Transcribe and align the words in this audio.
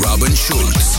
Robin 0.00 0.34
Schulz. 0.34 0.98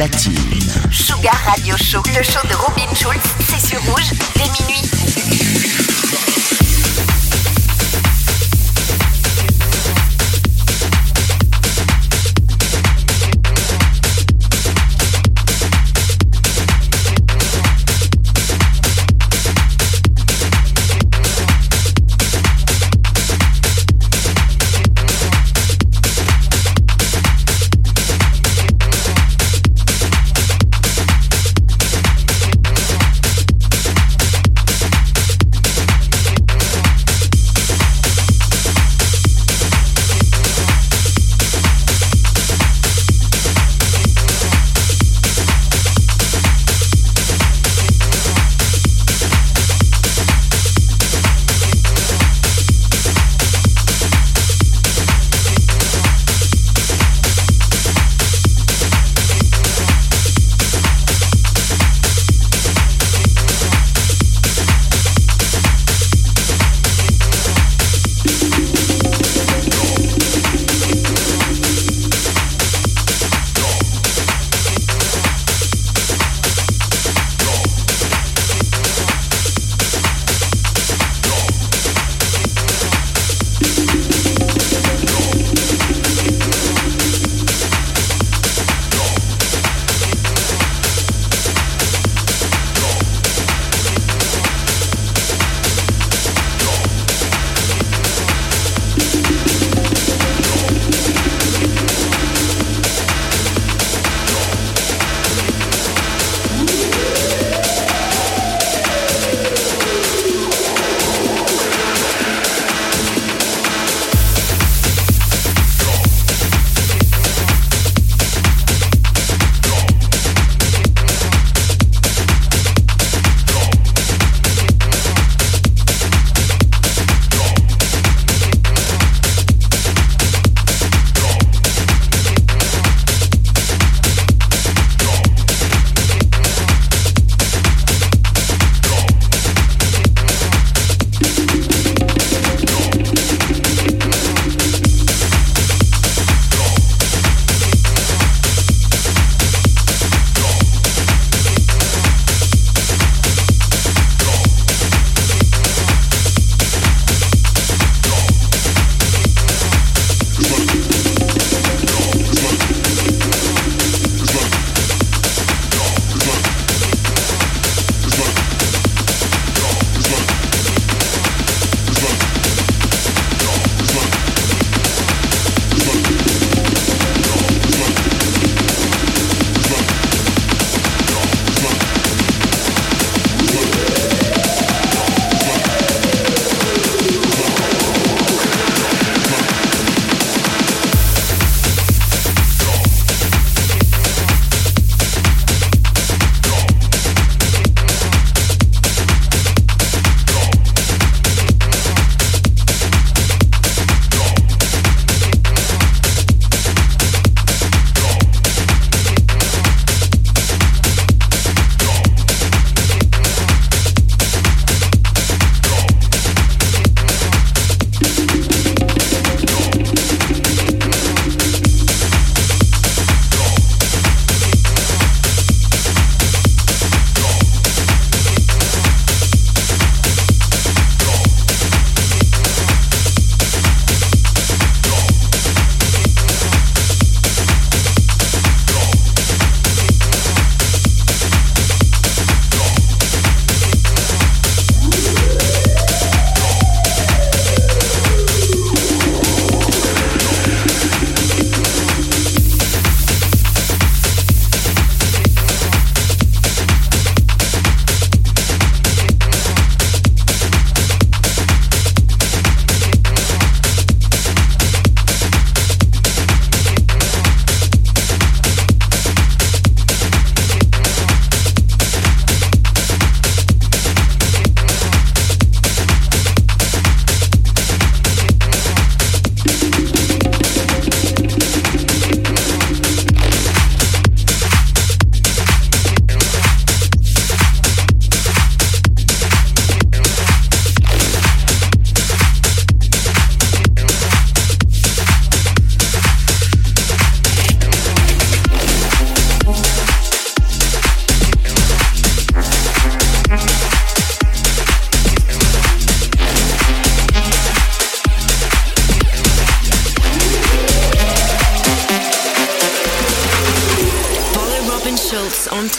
Platine. 0.00 0.34
Sugar 0.90 1.38
Radio 1.44 1.76
Show, 1.76 2.02
le 2.16 2.22
show 2.22 2.40
de 2.48 2.54
Robin 2.54 2.88
Schulz, 2.94 3.20
c'est 3.46 3.60
sur 3.60 3.82
Rouge, 3.82 4.12
dès 4.34 4.44
minuit. 4.44 4.99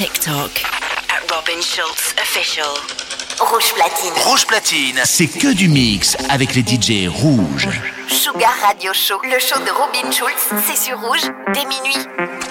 TikTok 0.01 0.63
at 1.09 1.31
Robin 1.31 1.61
Schultz 1.61 2.15
Official. 2.19 2.65
Rouge 3.39 3.71
platine. 3.75 4.13
Rouge 4.25 4.47
platine, 4.47 4.99
c'est 5.05 5.27
que 5.27 5.53
du 5.53 5.67
mix 5.67 6.17
avec 6.27 6.55
les 6.55 6.63
DJ 6.63 7.07
rouges. 7.07 7.69
Sugar 8.07 8.51
Radio 8.63 8.93
Show. 8.93 9.21
Le 9.23 9.37
show 9.37 9.59
de 9.59 9.69
Robin 9.69 10.11
Schulz, 10.11 10.63
c'est 10.65 10.75
sur 10.75 10.99
rouge, 10.99 11.21
dès 11.53 11.65
minuit. 11.65 12.50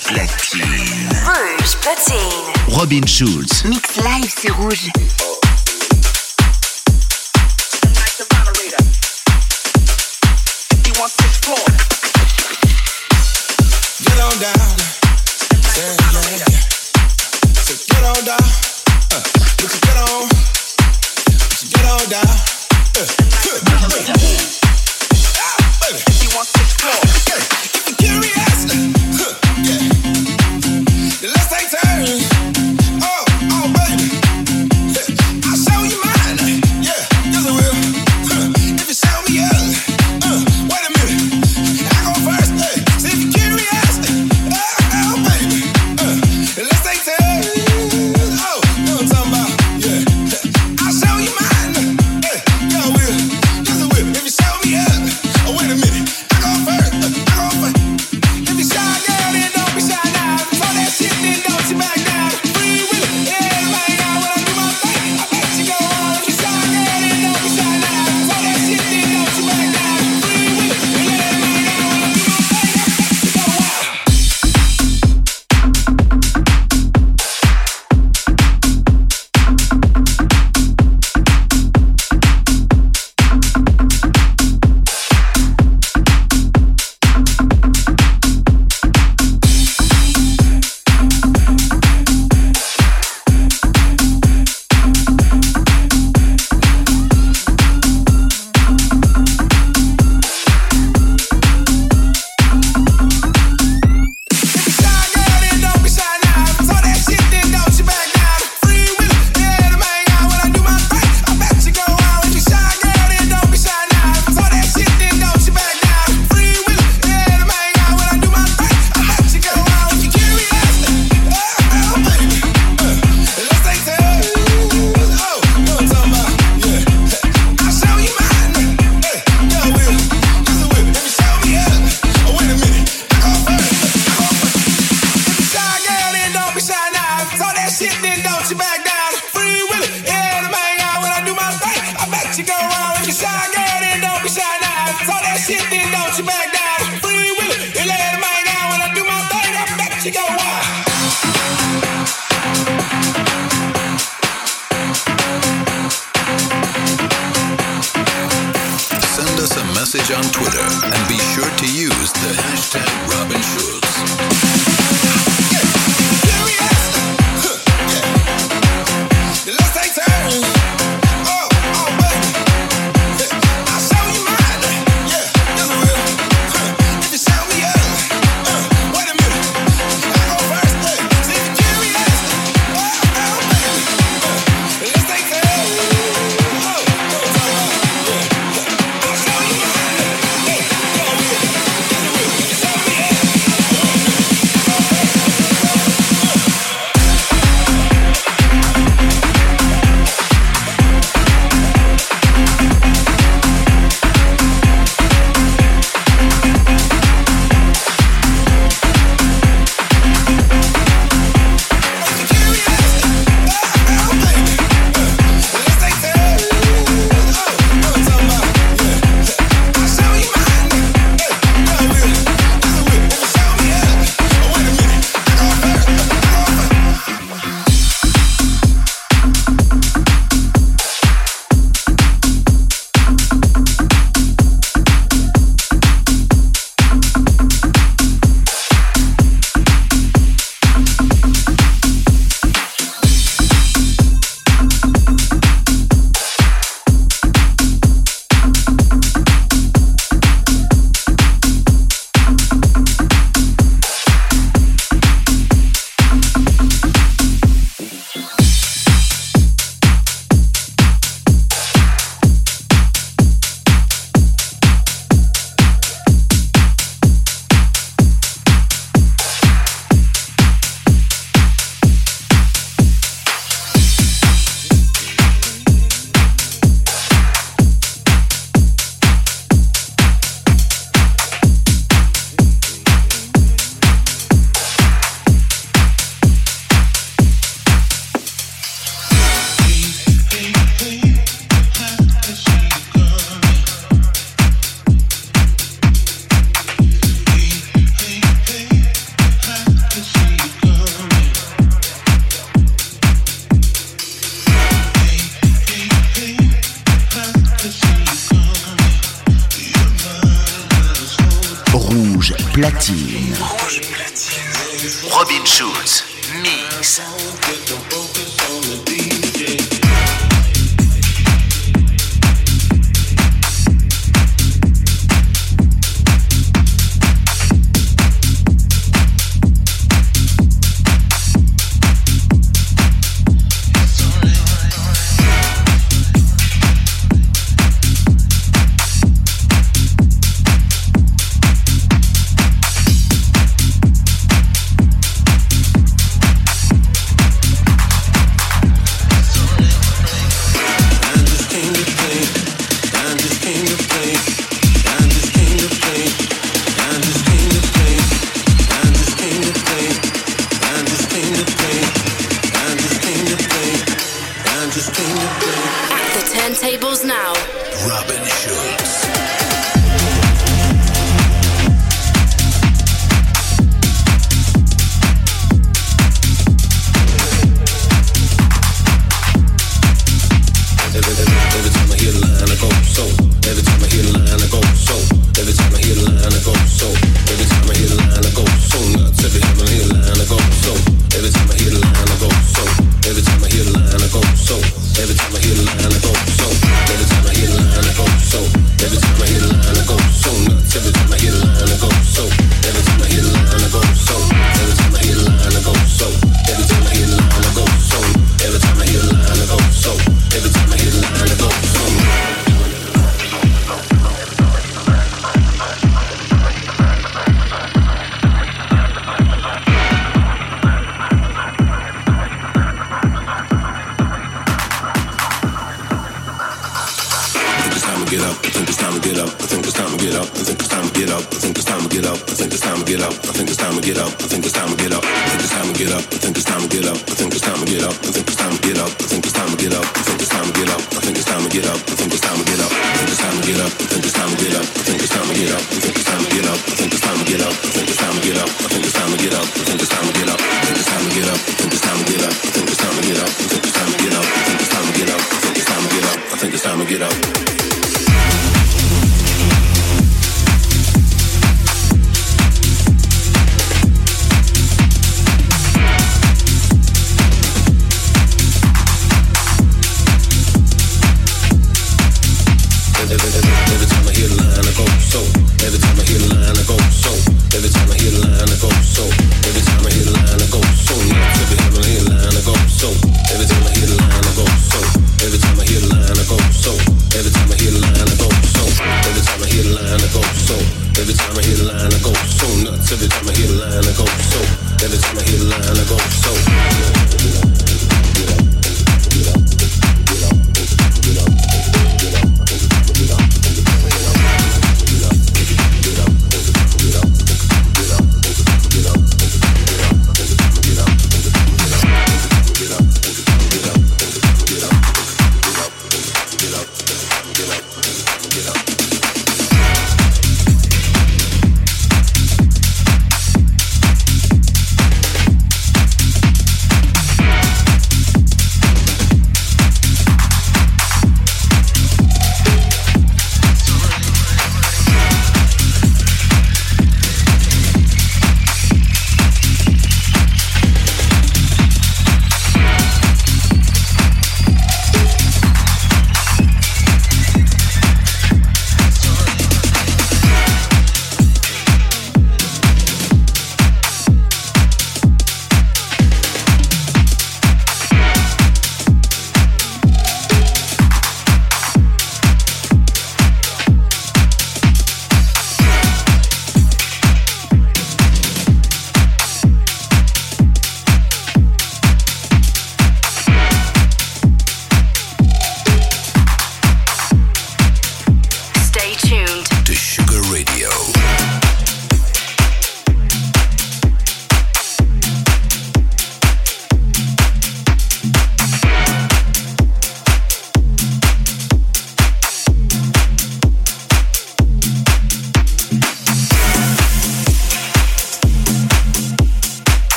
Platine. 0.00 1.08
Rouge 1.24 1.76
platine. 1.80 2.52
Robin 2.68 3.06
Schulz. 3.06 3.64
Mix 3.64 3.96
live 3.96 4.32
sur 4.40 4.56
rouge. 4.56 4.90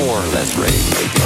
more 0.00 0.16
or 0.16 0.26
less 0.28 0.56
ready. 0.56 1.19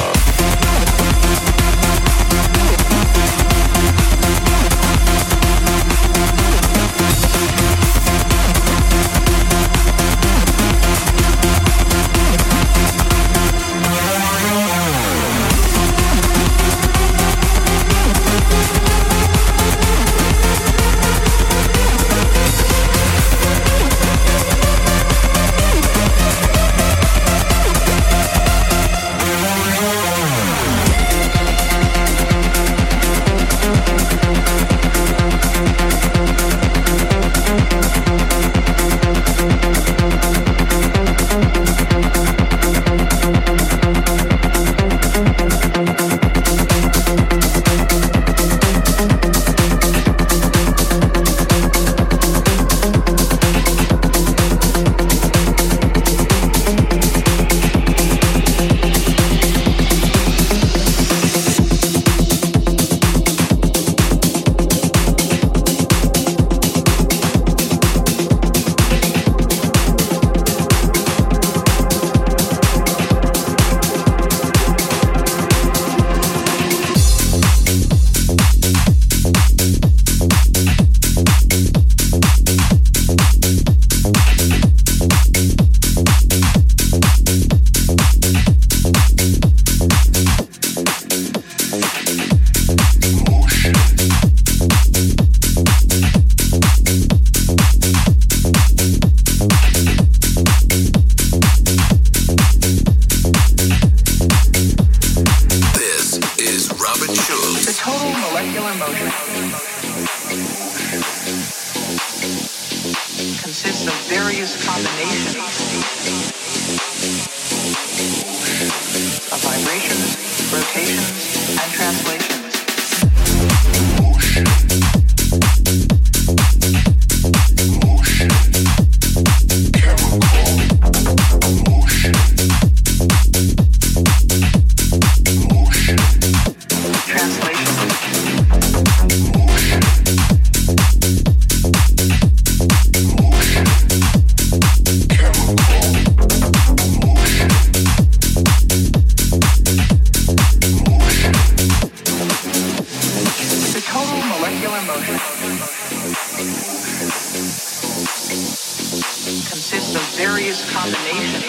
Various 160.54 160.70
combinations 160.70 161.44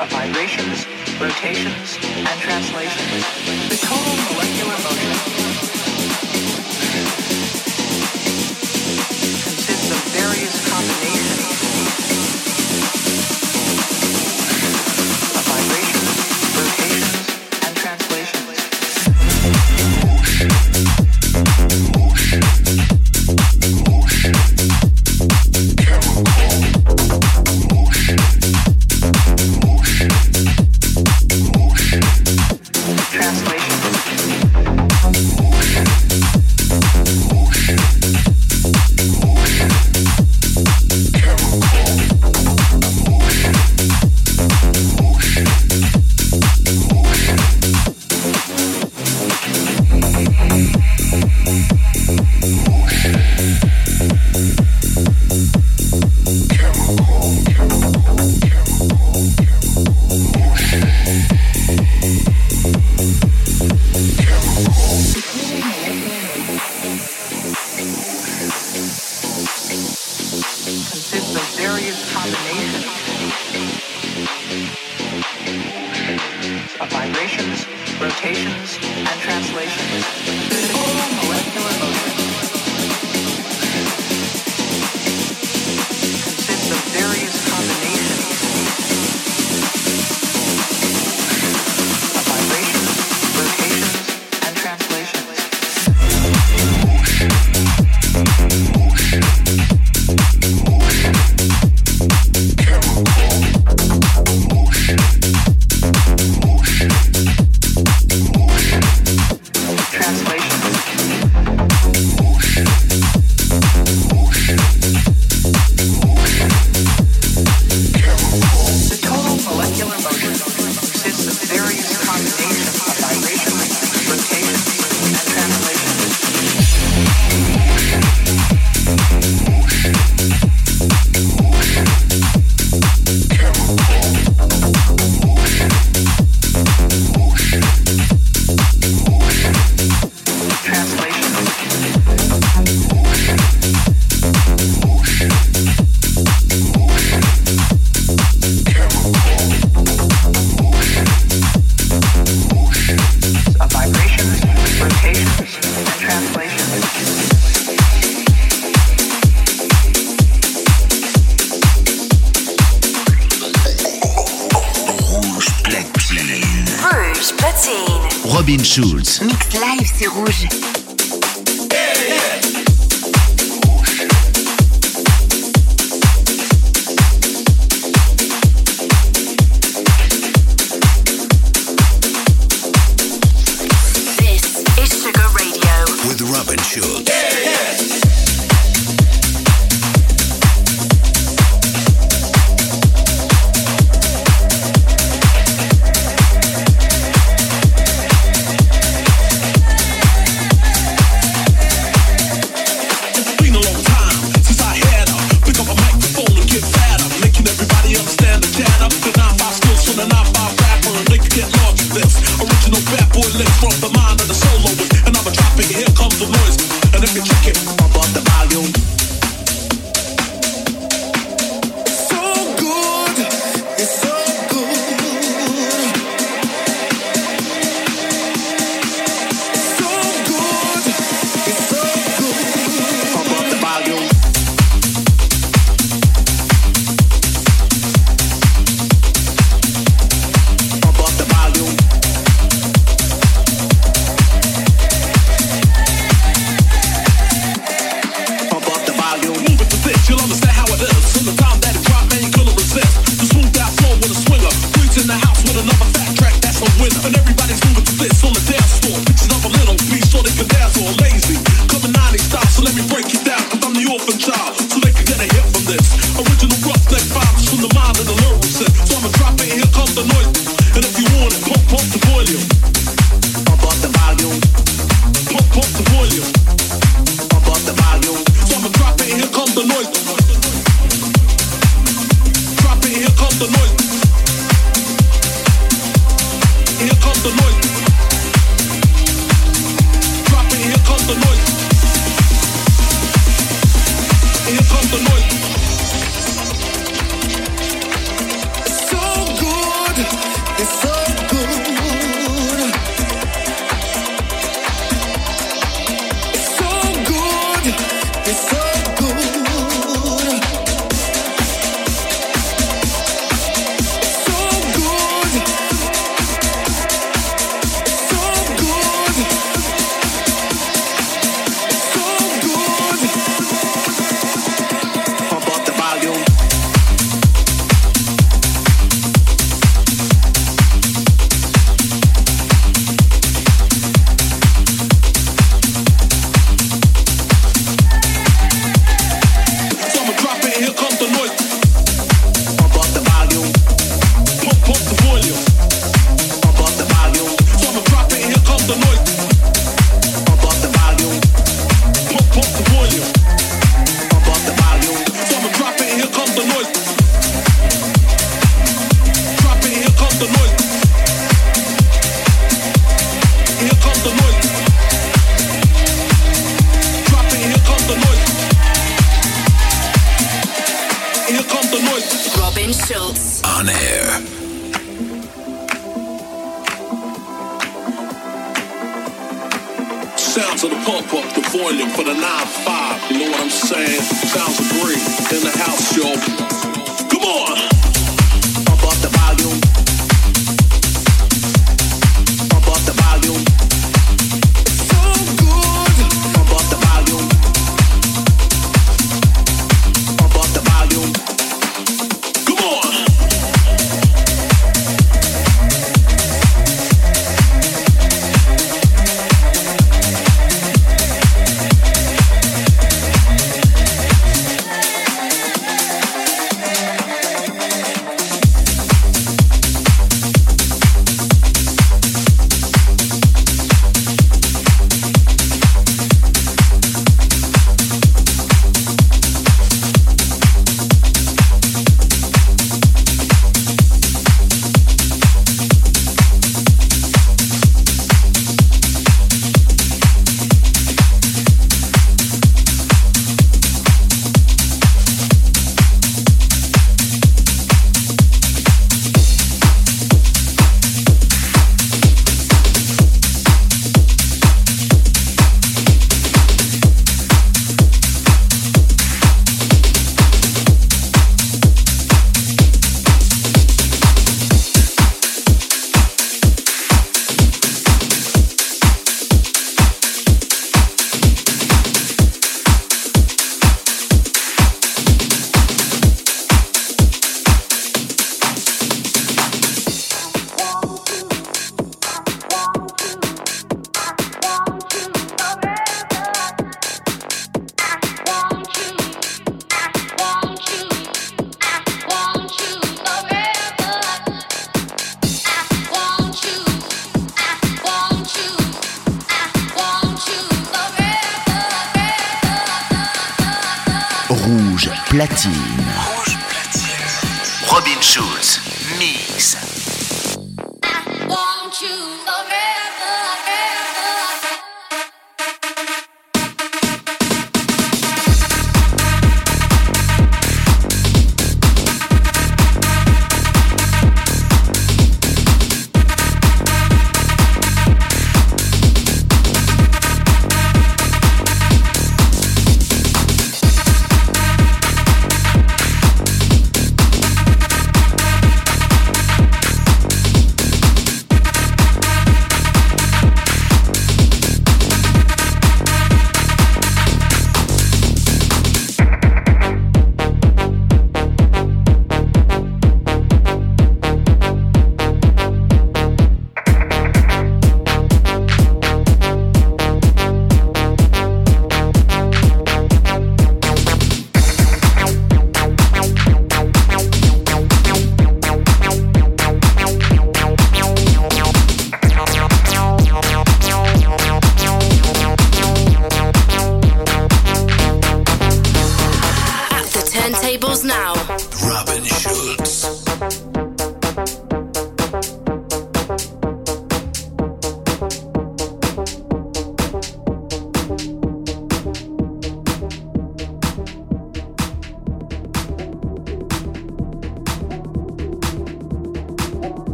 of 0.00 0.10
vibrations, 0.10 0.86
rotations, 1.20 1.98
and 2.02 2.40
translations. 2.40 3.22
The 3.68 3.78
total 3.86 4.14
molecular 4.34 4.74
motion 4.82 5.13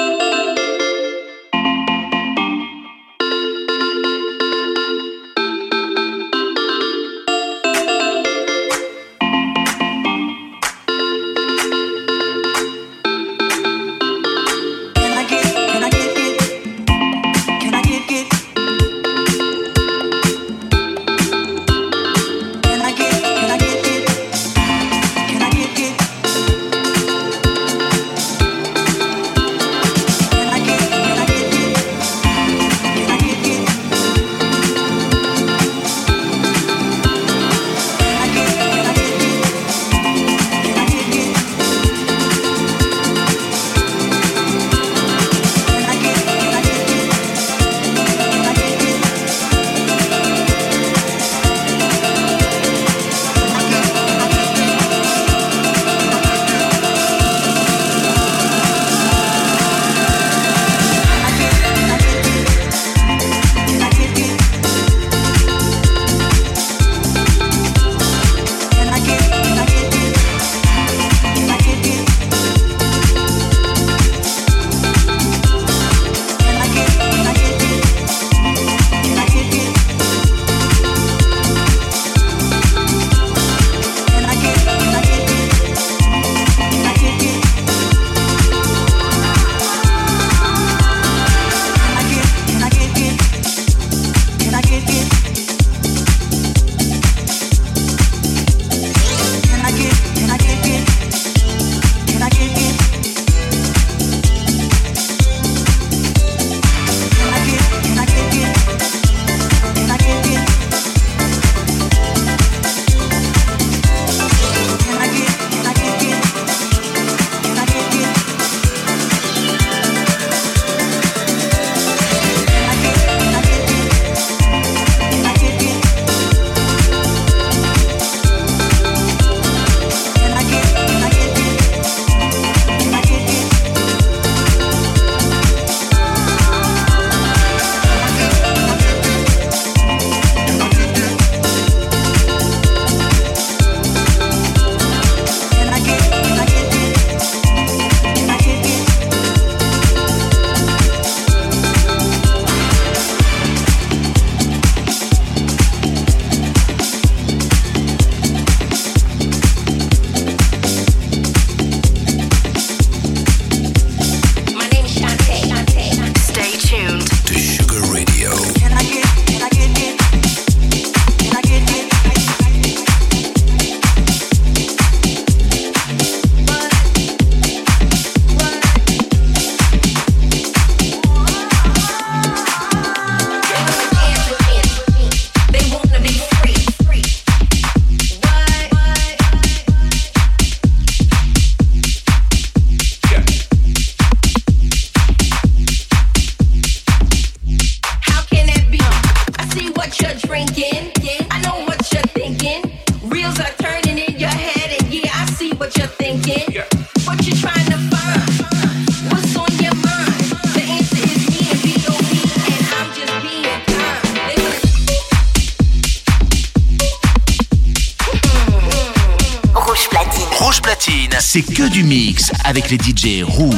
avec 222.65 222.85
les 222.85 222.91
DJ 222.91 223.23
rouges. 223.23 223.54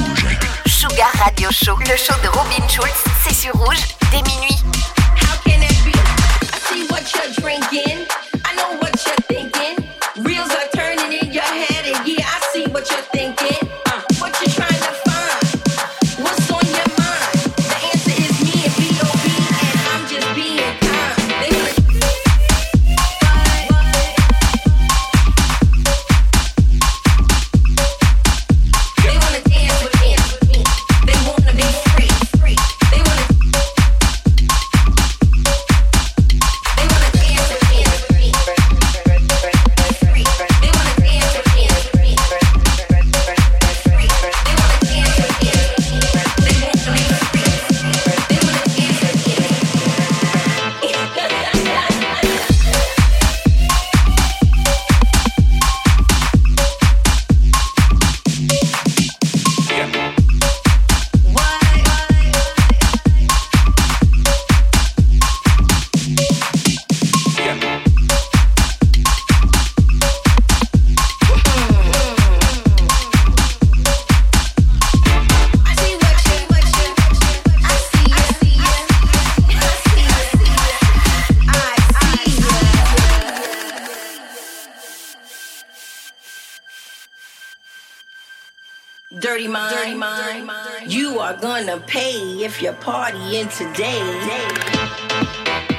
Gonna 91.42 91.80
pay 91.80 92.44
if 92.44 92.62
you're 92.62 92.74
partying 92.74 93.50
today. 93.56 95.77